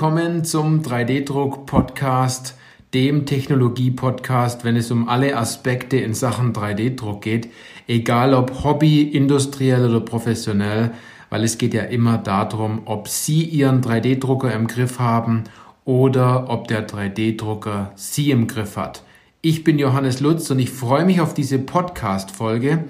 [0.00, 2.54] willkommen zum 3D-Druck-Podcast,
[2.94, 7.50] dem Technologie-Podcast, wenn es um alle Aspekte in Sachen 3D-Druck geht,
[7.86, 10.92] egal ob Hobby, industriell oder professionell,
[11.28, 15.44] weil es geht ja immer darum, ob Sie Ihren 3D-Drucker im Griff haben
[15.84, 19.02] oder ob der 3D-Drucker Sie im Griff hat.
[19.42, 22.84] Ich bin Johannes Lutz und ich freue mich auf diese Podcast-Folge,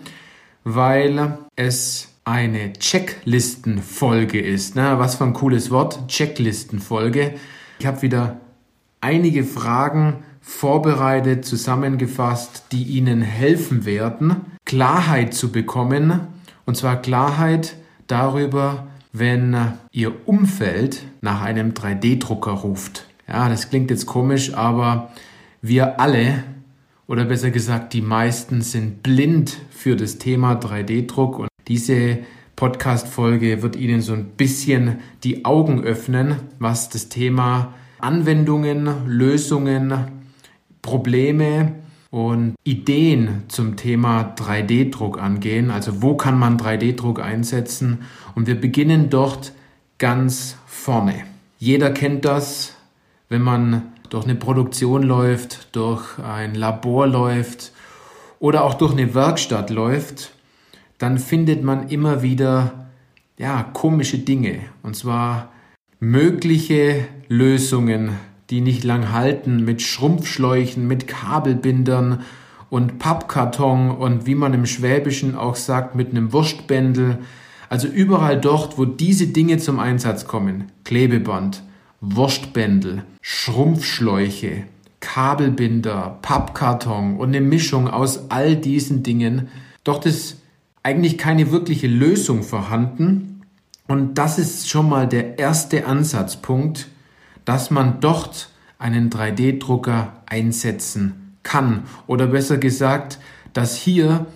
[0.62, 4.76] weil es eine Checklistenfolge ist.
[4.76, 7.34] Na, was für ein cooles Wort, Checklistenfolge.
[7.80, 8.40] Ich habe wieder
[9.00, 16.20] einige Fragen vorbereitet, zusammengefasst, die Ihnen helfen werden, Klarheit zu bekommen.
[16.66, 17.74] Und zwar Klarheit
[18.06, 23.06] darüber, wenn Ihr Umfeld nach einem 3D-Drucker ruft.
[23.26, 25.10] Ja, das klingt jetzt komisch, aber
[25.62, 26.44] wir alle,
[27.08, 32.18] oder besser gesagt die meisten, sind blind für das Thema 3D-Druck und diese
[32.56, 39.94] Podcast-Folge wird Ihnen so ein bisschen die Augen öffnen, was das Thema Anwendungen, Lösungen,
[40.82, 41.76] Probleme
[42.10, 45.70] und Ideen zum Thema 3D-Druck angehen.
[45.70, 48.00] Also wo kann man 3D-Druck einsetzen?
[48.34, 49.52] Und wir beginnen dort
[49.98, 51.14] ganz vorne.
[51.60, 52.74] Jeder kennt das,
[53.28, 57.70] wenn man durch eine Produktion läuft, durch ein Labor läuft
[58.40, 60.32] oder auch durch eine Werkstatt läuft
[61.00, 62.86] dann findet man immer wieder
[63.38, 64.60] ja, komische Dinge.
[64.82, 65.50] Und zwar
[65.98, 68.10] mögliche Lösungen,
[68.50, 72.20] die nicht lang halten, mit Schrumpfschläuchen, mit Kabelbindern
[72.68, 77.18] und Pappkarton und wie man im Schwäbischen auch sagt, mit einem Wurstbändel.
[77.70, 80.70] Also überall dort, wo diese Dinge zum Einsatz kommen.
[80.84, 81.62] Klebeband,
[82.02, 84.64] Wurstbändel, Schrumpfschläuche,
[85.00, 89.48] Kabelbinder, Pappkarton und eine Mischung aus all diesen Dingen.
[89.82, 90.39] Doch das
[90.82, 93.42] eigentlich keine wirkliche Lösung vorhanden.
[93.86, 96.88] Und das ist schon mal der erste Ansatzpunkt,
[97.44, 101.82] dass man dort einen 3D-Drucker einsetzen kann.
[102.06, 103.18] Oder besser gesagt,
[103.52, 104.26] dass hier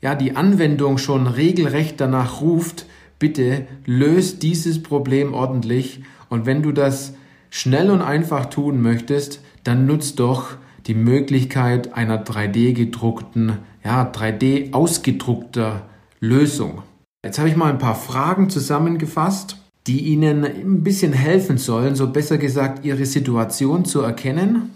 [0.00, 2.86] ja die Anwendung schon regelrecht danach ruft,
[3.18, 6.02] bitte löst dieses Problem ordentlich.
[6.28, 7.14] Und wenn du das
[7.50, 10.56] schnell und einfach tun möchtest, dann nutzt doch
[10.88, 15.82] die Möglichkeit einer 3D gedruckten, ja, 3D ausgedruckter
[16.18, 16.82] Lösung.
[17.22, 22.08] Jetzt habe ich mal ein paar Fragen zusammengefasst, die Ihnen ein bisschen helfen sollen, so
[22.08, 24.70] besser gesagt, Ihre Situation zu erkennen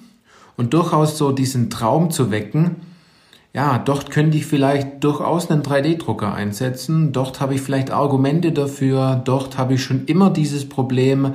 [0.56, 2.76] und durchaus so diesen Traum zu wecken.
[3.54, 7.12] Ja, dort könnte ich vielleicht durchaus einen 3D-Drucker einsetzen.
[7.12, 9.20] Dort habe ich vielleicht Argumente dafür.
[9.24, 11.34] Dort habe ich schon immer dieses Problem.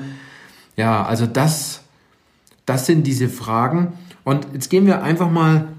[0.75, 1.81] Ja, also das,
[2.65, 3.93] das sind diese Fragen.
[4.27, 5.69] Und jetzt gehen wir einfach mal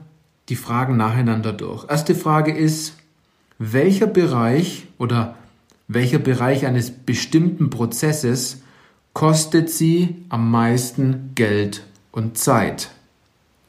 [0.49, 1.85] die Fragen nacheinander durch.
[1.87, 2.95] Erste Frage ist,
[3.59, 5.35] welcher Bereich oder
[5.87, 8.63] welcher Bereich eines bestimmten Prozesses
[9.13, 12.89] kostet sie am meisten Geld und Zeit?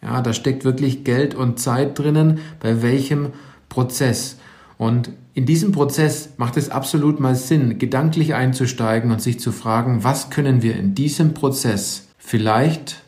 [0.02, 3.34] Ja, da steckt wirklich Geld und Zeit drinnen, bei welchem
[3.68, 4.38] Prozess.
[4.78, 10.06] Und in diesem Prozess macht es absolut mal Sinn, gedanklich einzusteigen und sich zu fragen,
[10.06, 13.04] was können wir in diesem Prozess vielleicht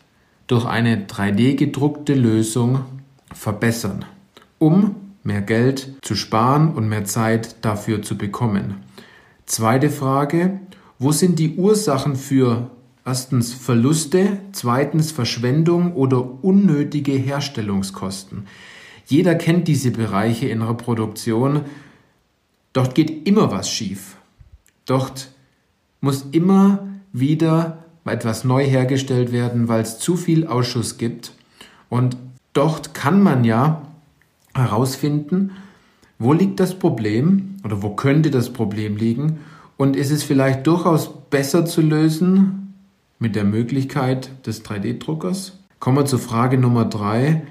[0.51, 2.83] durch eine 3D gedruckte Lösung
[3.33, 4.03] verbessern,
[4.59, 8.83] um mehr Geld zu sparen und mehr Zeit dafür zu bekommen.
[9.45, 10.59] Zweite Frage,
[10.99, 12.69] wo sind die Ursachen für
[13.05, 18.45] erstens Verluste, zweitens Verschwendung oder unnötige Herstellungskosten?
[19.05, 21.61] Jeder kennt diese Bereiche in der Produktion.
[22.73, 24.17] Dort geht immer was schief.
[24.85, 25.31] Dort
[26.01, 31.33] muss immer wieder etwas neu hergestellt werden, weil es zu viel Ausschuss gibt.
[31.89, 32.17] Und
[32.53, 33.81] dort kann man ja
[34.53, 35.51] herausfinden,
[36.19, 39.39] wo liegt das Problem oder wo könnte das Problem liegen
[39.77, 42.75] und ist es vielleicht durchaus besser zu lösen
[43.17, 45.53] mit der Möglichkeit des 3D-Druckers?
[45.79, 47.41] Kommen wir zur Frage Nummer drei.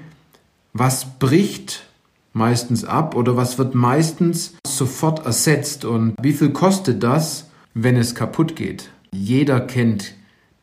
[0.71, 1.83] Was bricht
[2.31, 8.15] meistens ab oder was wird meistens sofort ersetzt und wie viel kostet das, wenn es
[8.15, 8.89] kaputt geht?
[9.11, 10.13] Jeder kennt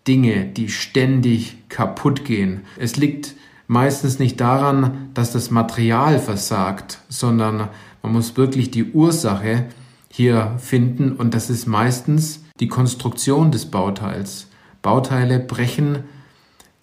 [0.09, 2.63] Dinge, die ständig kaputt gehen.
[2.79, 3.35] Es liegt
[3.67, 7.69] meistens nicht daran, dass das Material versagt, sondern
[8.03, 9.67] man muss wirklich die Ursache
[10.11, 14.49] hier finden und das ist meistens die Konstruktion des Bauteils.
[14.81, 16.05] Bauteile brechen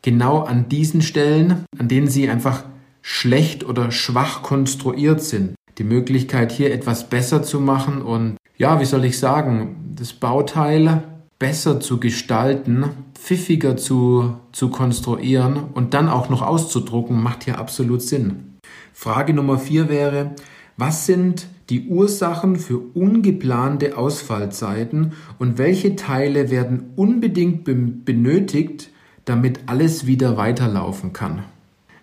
[0.04, 2.64] genau an diesen Stellen, an denen sie einfach
[3.02, 5.56] schlecht oder schwach konstruiert sind.
[5.80, 11.04] Die Möglichkeit hier etwas besser zu machen und ja, wie soll ich sagen, das Bauteil
[11.40, 18.02] besser zu gestalten, pfiffiger zu, zu konstruieren und dann auch noch auszudrucken, macht hier absolut
[18.02, 18.58] Sinn.
[18.94, 20.36] Frage Nummer vier wäre,
[20.78, 28.90] was sind die Ursachen für ungeplante Ausfallzeiten und welche Teile werden unbedingt benötigt,
[29.26, 31.44] damit alles wieder weiterlaufen kann.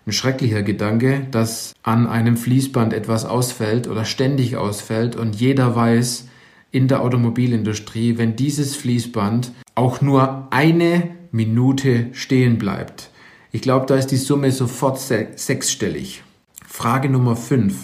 [0.05, 6.27] Ein schrecklicher Gedanke, dass an einem Fließband etwas ausfällt oder ständig ausfällt und jeder weiß
[6.73, 13.11] in der Automobilindustrie, wenn dieses Fließband auch nur eine Minute stehen bleibt.
[13.51, 16.23] Ich glaube, da ist die Summe sofort sechsstellig.
[16.67, 17.75] Frage Nummer 5.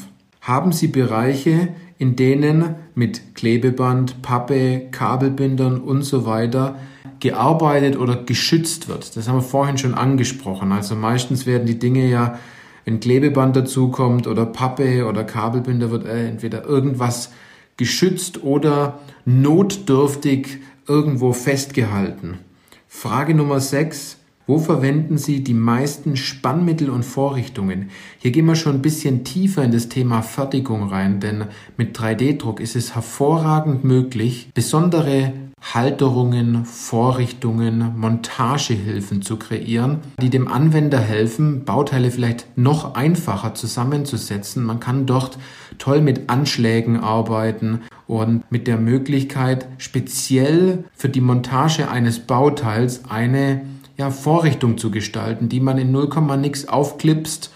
[0.42, 1.70] Haben Sie Bereiche,
[2.00, 6.80] in denen mit Klebeband, Pappe, Kabelbindern und so weiter
[7.20, 9.16] gearbeitet oder geschützt wird.
[9.16, 10.72] Das haben wir vorhin schon angesprochen.
[10.72, 12.40] Also meistens werden die Dinge ja,
[12.86, 17.32] wenn Klebeband dazukommt oder Pappe oder Kabelbinder, wird äh, entweder irgendwas
[17.80, 22.40] geschützt oder notdürftig irgendwo festgehalten.
[22.88, 24.18] Frage Nummer 6.
[24.48, 27.92] Wo verwenden Sie die meisten Spannmittel und Vorrichtungen?
[28.18, 31.46] Hier gehen wir schon ein bisschen tiefer in das Thema Fertigung rein, denn
[31.78, 41.00] mit 3D-Druck ist es hervorragend möglich, besondere Halterungen, Vorrichtungen, Montagehilfen zu kreieren, die dem Anwender
[41.00, 44.64] helfen, Bauteile vielleicht noch einfacher zusammenzusetzen.
[44.64, 45.38] Man kann dort
[45.78, 53.62] toll mit Anschlägen arbeiten und mit der Möglichkeit, speziell für die Montage eines Bauteils eine
[53.98, 57.52] ja, Vorrichtung zu gestalten, die man in 0, nix aufklipst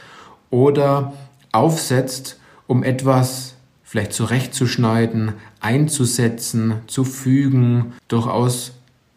[0.49, 1.13] oder
[1.53, 3.55] aufsetzt, um etwas
[3.93, 5.33] vielleicht zurechtzuschneiden,
[5.63, 8.73] einzusetzen, zu fügen, durchaus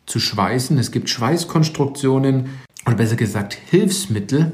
[0.07, 0.79] zu schweißen.
[0.79, 2.49] Es gibt Schweißkonstruktionen
[2.87, 4.53] oder besser gesagt Hilfsmittel,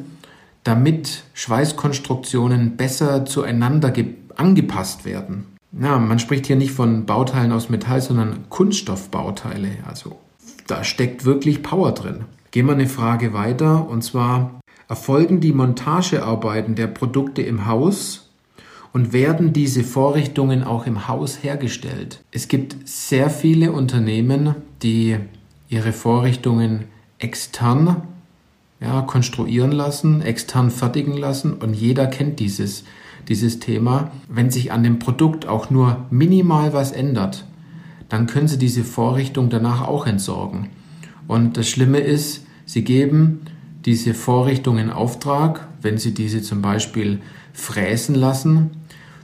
[0.64, 3.92] damit Schweißkonstruktionen besser zueinander
[4.36, 5.46] angepasst werden.
[5.78, 9.70] Ja, man spricht hier nicht von Bauteilen aus Metall, sondern Kunststoffbauteile.
[9.86, 10.18] Also
[10.66, 12.24] da steckt wirklich Power drin.
[12.50, 18.21] Gehen wir eine Frage weiter und zwar erfolgen die Montagearbeiten der Produkte im Haus
[18.92, 22.20] und werden diese Vorrichtungen auch im Haus hergestellt.
[22.30, 25.16] Es gibt sehr viele Unternehmen, die
[25.68, 26.84] ihre Vorrichtungen
[27.18, 28.02] extern
[28.80, 32.84] ja, konstruieren lassen, extern fertigen lassen und jeder kennt dieses,
[33.28, 34.10] dieses Thema.
[34.28, 37.44] Wenn sich an dem Produkt auch nur minimal was ändert,
[38.08, 40.68] dann können Sie diese Vorrichtung danach auch entsorgen.
[41.28, 43.42] Und das Schlimme ist, Sie geben
[43.86, 47.20] diese Vorrichtung in Auftrag, wenn Sie diese zum Beispiel
[47.52, 48.70] fräsen lassen,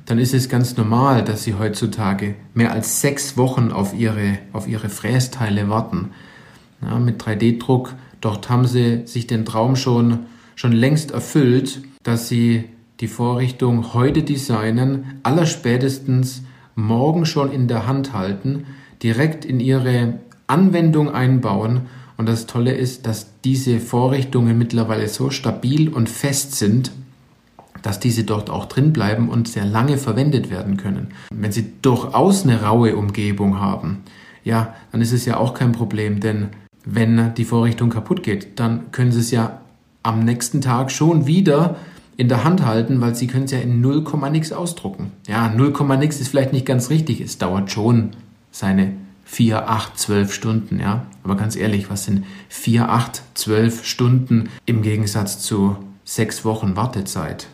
[0.08, 4.66] dann ist es ganz normal, dass Sie heutzutage mehr als sechs Wochen auf Ihre, auf
[4.66, 6.12] ihre Frästeile warten.
[6.80, 10.20] Ja, mit 3D-Druck, dort haben Sie sich den Traum schon,
[10.54, 12.64] schon längst erfüllt, dass Sie
[13.00, 16.42] die Vorrichtung heute designen, allerspätestens
[16.74, 18.64] morgen schon in der Hand halten,
[19.02, 21.82] direkt in Ihre Anwendung einbauen
[22.16, 26.92] und das Tolle ist, dass diese Vorrichtungen mittlerweile so stabil und fest sind,
[27.82, 31.08] dass diese dort auch drin bleiben und sehr lange verwendet werden können.
[31.32, 33.98] Wenn Sie durchaus eine raue Umgebung haben,
[34.44, 36.48] ja, dann ist es ja auch kein Problem, denn
[36.84, 39.60] wenn die Vorrichtung kaputt geht, dann können Sie es ja
[40.02, 41.76] am nächsten Tag schon wieder
[42.16, 45.12] in der Hand halten, weil Sie können es ja in 0, nix ausdrucken.
[45.26, 47.20] Ja, 0, nix ist vielleicht nicht ganz richtig.
[47.20, 48.10] Es dauert schon
[48.50, 48.92] seine
[49.24, 51.06] vier, acht, zwölf Stunden, ja.
[51.22, 57.46] Aber ganz ehrlich, was sind vier, acht, zwölf Stunden im Gegensatz zu sechs Wochen Wartezeit?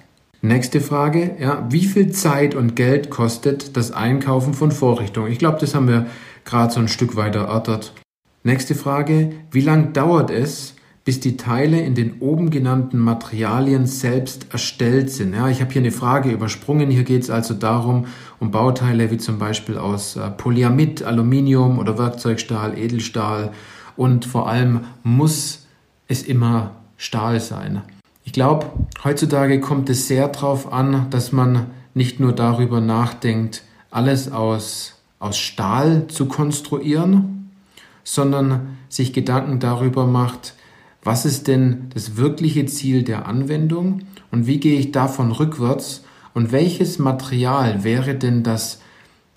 [0.45, 5.33] Nächste Frage, ja, wie viel Zeit und Geld kostet das Einkaufen von Vorrichtungen?
[5.33, 6.05] Ich glaube, das haben wir
[6.45, 7.95] gerade so ein Stück weiter erörtert.
[8.43, 14.49] Nächste Frage, wie lang dauert es, bis die Teile in den oben genannten Materialien selbst
[14.53, 15.33] erstellt sind.
[15.33, 16.91] Ja, ich habe hier eine Frage übersprungen.
[16.91, 18.05] Hier geht es also darum,
[18.39, 23.53] um Bauteile wie zum Beispiel aus äh, Polyamid, Aluminium oder Werkzeugstahl, Edelstahl
[23.97, 25.67] und vor allem muss
[26.07, 27.81] es immer Stahl sein.
[28.25, 28.67] Ich glaube,
[29.05, 35.39] heutzutage kommt es sehr darauf an, dass man nicht nur darüber nachdenkt, alles aus, aus
[35.39, 37.51] Stahl zu konstruieren,
[38.03, 40.55] sondern sich Gedanken darüber macht,
[41.05, 46.03] was ist denn das wirkliche Ziel der Anwendung und wie gehe ich davon rückwärts
[46.33, 48.81] und welches Material wäre denn das,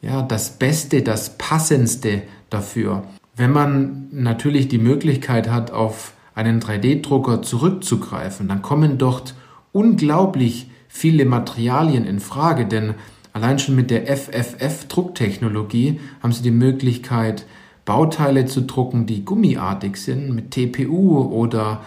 [0.02, 3.04] ja, das Beste, das Passendste dafür?
[3.36, 9.34] Wenn man natürlich die Möglichkeit hat, auf einen 3D-Drucker zurückzugreifen, dann kommen dort
[9.72, 12.94] unglaublich viele Materialien in Frage, denn
[13.34, 17.48] allein schon mit der FFF-Drucktechnologie haben Sie die Möglichkeit,
[17.86, 21.82] Bauteile zu drucken, die gummiartig sind, mit TPU oder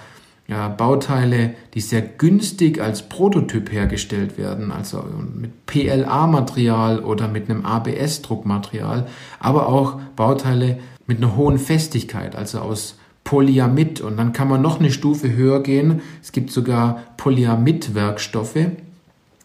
[0.48, 7.64] ja, Bauteile, die sehr günstig als Prototyp hergestellt werden, also mit PLA-Material oder mit einem
[7.64, 9.06] ABS-Druckmaterial,
[9.38, 12.96] aber auch Bauteile mit einer hohen Festigkeit, also aus
[13.30, 14.00] Polyamid.
[14.00, 16.02] Und dann kann man noch eine Stufe höher gehen.
[16.20, 18.72] Es gibt sogar Polyamid-Werkstoffe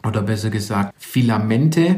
[0.03, 1.97] oder besser gesagt Filamente,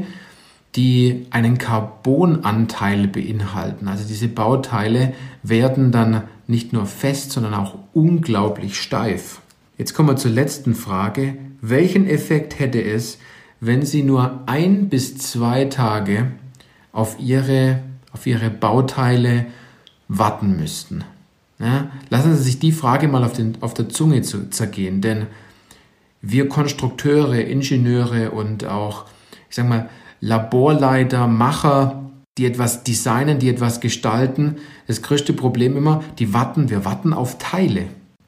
[0.75, 3.87] die einen Carbonanteil beinhalten.
[3.87, 5.13] Also diese Bauteile
[5.43, 9.39] werden dann nicht nur fest, sondern auch unglaublich steif.
[9.77, 11.37] Jetzt kommen wir zur letzten Frage.
[11.61, 13.17] Welchen Effekt hätte es,
[13.61, 16.33] wenn Sie nur ein bis zwei Tage
[16.91, 17.79] auf Ihre,
[18.11, 19.45] auf Ihre Bauteile
[20.09, 21.05] warten müssten?
[21.59, 25.27] Ja, lassen Sie sich die Frage mal auf, den, auf der Zunge zu, zergehen, denn
[26.21, 29.05] wir Konstrukteure, Ingenieure und auch,
[29.49, 36.03] ich sag mal, Laborleiter, Macher, die etwas designen, die etwas gestalten, das größte Problem immer,
[36.19, 37.87] die warten, wir warten auf Teile.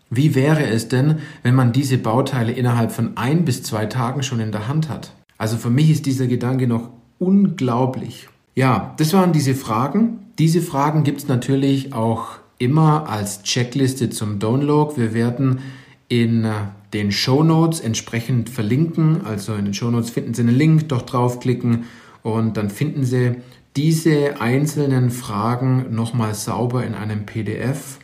[0.10, 4.40] Wie wäre es denn, wenn man diese Bauteile innerhalb von ein bis zwei Tagen schon
[4.40, 5.12] in der Hand hat?
[5.38, 8.28] Also für mich ist dieser Gedanke noch unglaublich.
[8.56, 10.20] Ja, das waren diese Fragen.
[10.40, 14.96] Diese Fragen gibt es natürlich auch immer als Checkliste zum Download.
[14.98, 15.60] Wir werden
[16.08, 16.52] in äh,
[16.94, 19.26] den Show Notes entsprechend verlinken.
[19.26, 21.86] Also in den Show Notes finden Sie einen Link, doch draufklicken
[22.22, 23.38] und dann finden Sie
[23.76, 28.00] diese einzelnen Fragen nochmal sauber in einem PDF.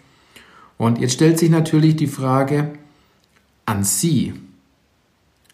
[0.78, 2.74] Und jetzt stellt sich natürlich die Frage
[3.66, 4.34] an Sie.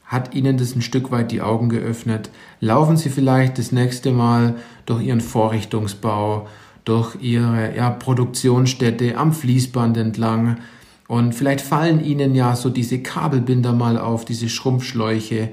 [0.05, 2.29] Hat Ihnen das ein Stück weit die Augen geöffnet?
[2.59, 6.47] Laufen Sie vielleicht das nächste Mal durch Ihren Vorrichtungsbau,
[6.85, 10.57] durch Ihre ja, Produktionsstätte am Fließband entlang
[11.11, 15.49] und vielleicht fallen Ihnen ja so diese Kabelbinder mal auf, diese Schrumpfschläuche,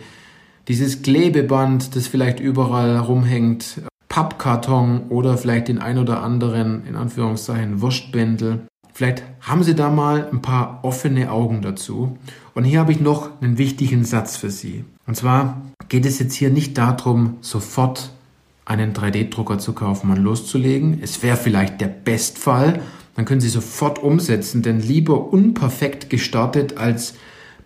[0.69, 7.81] dieses Klebeband, das vielleicht überall rumhängt, Pappkarton oder vielleicht den ein oder anderen, in Anführungszeichen,
[7.81, 8.69] Wurstbändel.
[8.95, 12.17] Vielleicht haben Sie da mal ein paar offene Augen dazu.
[12.55, 14.85] Und hier habe ich noch einen wichtigen Satz für Sie.
[15.09, 18.13] Und zwar geht es jetzt hier nicht darum, sofort
[18.69, 20.99] einen 3D-Drucker zu kaufen und loszulegen.
[21.03, 22.83] Es wäre vielleicht der Bestfall.
[23.17, 27.15] Dann können Sie sofort umsetzen, denn lieber unperfekt gestartet als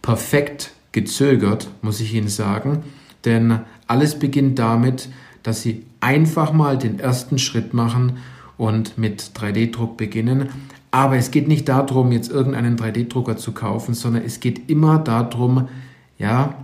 [0.01, 2.85] perfekt gezögert, muss ich Ihnen sagen.
[3.25, 5.09] Denn alles beginnt damit,
[5.43, 8.19] dass Sie einfach mal den ersten Schritt machen
[8.57, 10.51] und mit 3D-Druck beginnen.
[10.93, 15.69] Aber es geht nicht darum, jetzt irgendeinen 3D-Drucker zu kaufen, sondern es geht immer darum,
[16.17, 16.55] ja,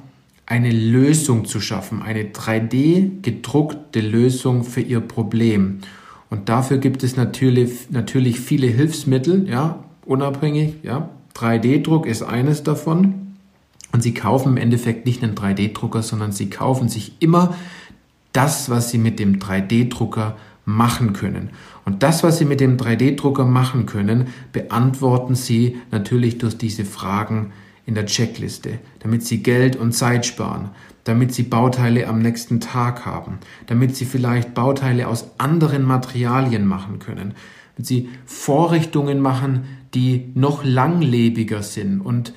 [0.48, 5.80] eine Lösung zu schaffen, eine 3D gedruckte Lösung für Ihr Problem.
[6.30, 11.10] Und dafür gibt es natürlich, natürlich viele Hilfsmittel, ja, unabhängig, ja.
[11.34, 13.36] 3D-Druck ist eines davon.
[13.92, 17.54] Und Sie kaufen im Endeffekt nicht einen 3D-Drucker, sondern Sie kaufen sich immer
[18.32, 21.50] das, was Sie mit dem 3D-Drucker machen können.
[21.84, 27.52] Und das, was Sie mit dem 3D-Drucker machen können, beantworten Sie natürlich durch diese Fragen
[27.88, 30.68] in der Checkliste, damit Sie Geld und Zeit sparen,
[31.04, 36.98] damit Sie Bauteile am nächsten Tag haben, damit Sie vielleicht Bauteile aus anderen Materialien machen
[36.98, 37.32] können,
[37.76, 39.64] damit Sie Vorrichtungen machen,
[39.94, 42.34] die noch langlebiger sind und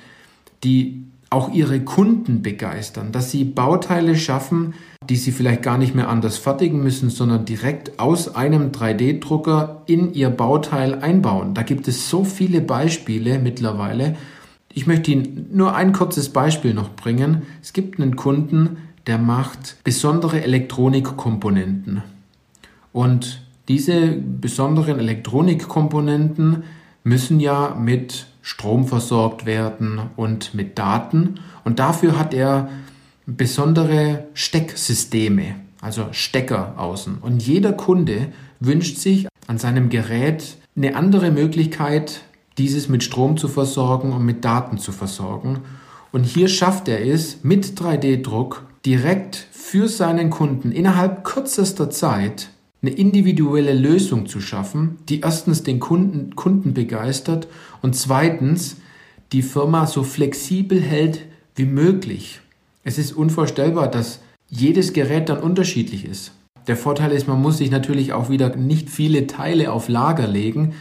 [0.64, 4.72] die auch Ihre Kunden begeistern, dass Sie Bauteile schaffen,
[5.06, 10.14] die Sie vielleicht gar nicht mehr anders fertigen müssen, sondern direkt aus einem 3D-Drucker in
[10.14, 11.52] Ihr Bauteil einbauen.
[11.52, 14.16] Da gibt es so viele Beispiele mittlerweile.
[14.74, 17.42] Ich möchte Ihnen nur ein kurzes Beispiel noch bringen.
[17.60, 22.02] Es gibt einen Kunden, der macht besondere Elektronikkomponenten.
[22.92, 26.64] Und diese besonderen Elektronikkomponenten
[27.04, 31.40] müssen ja mit Strom versorgt werden und mit Daten.
[31.64, 32.68] Und dafür hat er
[33.26, 37.18] besondere Stecksysteme, also Stecker außen.
[37.20, 42.22] Und jeder Kunde wünscht sich an seinem Gerät eine andere Möglichkeit,
[42.58, 45.60] dieses mit Strom zu versorgen und mit Daten zu versorgen.
[46.12, 52.50] Und hier schafft er es mit 3D-Druck direkt für seinen Kunden innerhalb kürzester Zeit
[52.82, 57.46] eine individuelle Lösung zu schaffen, die erstens den Kunden, Kunden begeistert
[57.80, 58.76] und zweitens
[59.32, 61.20] die Firma so flexibel hält
[61.54, 62.40] wie möglich.
[62.84, 66.32] Es ist unvorstellbar, dass jedes Gerät dann unterschiedlich ist.
[66.66, 70.74] Der Vorteil ist, man muss sich natürlich auch wieder nicht viele Teile auf Lager legen,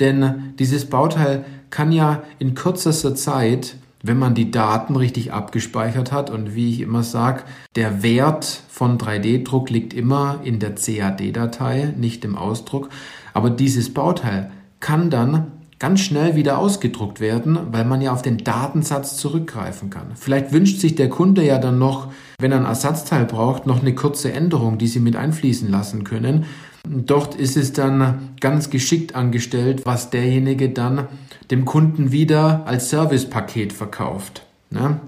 [0.00, 6.30] denn dieses Bauteil kann ja in kürzester Zeit, wenn man die Daten richtig abgespeichert hat
[6.30, 7.42] und wie ich immer sage,
[7.74, 12.88] der Wert von 3D-Druck liegt immer in der CAD-Datei, nicht im Ausdruck,
[13.34, 14.50] aber dieses Bauteil
[14.80, 20.12] kann dann ganz schnell wieder ausgedruckt werden, weil man ja auf den Datensatz zurückgreifen kann.
[20.14, 23.94] Vielleicht wünscht sich der Kunde ja dann noch, wenn er ein Ersatzteil braucht, noch eine
[23.94, 26.46] kurze Änderung, die Sie mit einfließen lassen können.
[26.88, 31.08] Dort ist es dann ganz geschickt angestellt, was derjenige dann
[31.50, 34.42] dem Kunden wieder als Servicepaket verkauft.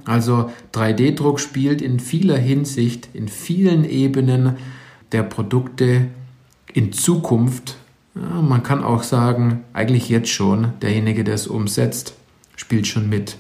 [0.07, 4.57] Also 3D-Druck spielt in vieler Hinsicht, in vielen Ebenen
[5.13, 6.07] der Produkte
[6.73, 7.77] in Zukunft
[8.15, 12.15] man kann auch sagen, eigentlich jetzt schon, derjenige, der es umsetzt,
[12.57, 13.37] spielt schon mit.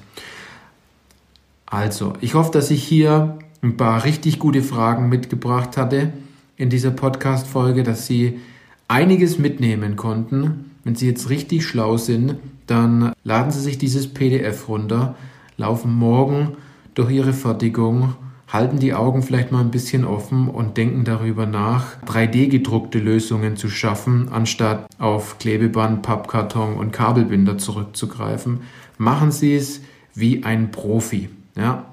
[1.67, 6.13] Also, ich hoffe, dass ich hier ein paar richtig gute Fragen mitgebracht hatte.
[6.59, 8.41] In dieser Podcast-Folge, dass Sie
[8.89, 10.73] einiges mitnehmen konnten.
[10.85, 12.35] Wenn Sie jetzt richtig schlau sind,
[12.67, 15.15] dann laden Sie sich dieses PDF runter,
[15.57, 16.57] laufen morgen
[16.95, 18.15] durch Ihre Fertigung,
[18.49, 23.57] halten die Augen vielleicht mal ein bisschen offen und denken darüber nach, 3D gedruckte Lösungen
[23.57, 28.63] zu schaffen, anstatt auf Klebeband, Pappkarton und Kabelbinder zurückzugreifen.
[28.97, 29.81] Machen Sie es
[30.15, 31.29] wie ein Profi.
[31.57, 31.85] Ja?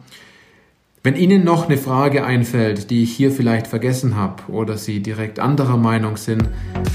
[1.06, 5.40] Wenn Ihnen noch eine Frage einfällt, die ich hier vielleicht vergessen habe oder Sie direkt
[5.40, 6.50] anderer Meinung sind,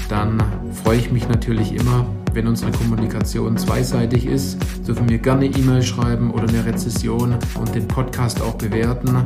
[0.09, 0.43] dann
[0.83, 4.57] freue ich mich natürlich immer, wenn unsere Kommunikation zweiseitig ist.
[4.85, 9.23] Dürfen mir gerne E-Mail schreiben oder eine Rezession und den Podcast auch bewerten.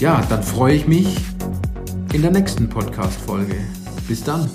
[0.00, 1.16] Ja, dann freue ich mich
[2.12, 3.54] in der nächsten Podcast-Folge.
[4.08, 4.50] Bis dann.